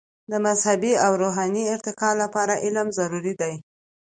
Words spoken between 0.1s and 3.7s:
د مذهبي او روحاني ارتقاء لپاره علم ضروري دی.